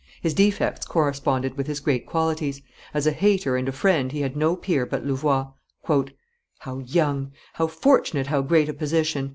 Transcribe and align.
His 0.19 0.33
defects 0.33 0.83
corresponded 0.87 1.55
with 1.55 1.67
his 1.67 1.79
great 1.79 2.07
qualities. 2.07 2.63
As 2.91 3.05
a 3.05 3.11
hater 3.11 3.55
and 3.55 3.69
a 3.69 3.71
friend 3.71 4.11
he 4.11 4.21
had 4.21 4.35
no 4.35 4.55
peer 4.55 4.83
but 4.87 5.05
Louvois." 5.05 5.49
"How 6.61 6.79
young! 6.79 7.33
how 7.53 7.67
fortunate 7.67 8.25
how 8.25 8.41
great 8.41 8.67
a 8.67 8.73
position!" 8.73 9.29